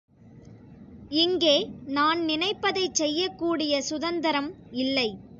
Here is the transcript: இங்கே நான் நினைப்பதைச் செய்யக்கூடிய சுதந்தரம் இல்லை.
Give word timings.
இங்கே 1.15 1.53
நான் 1.87 2.19
நினைப்பதைச் 2.19 2.93
செய்யக்கூடிய 2.93 3.81
சுதந்தரம் 3.81 4.49
இல்லை. 4.71 5.07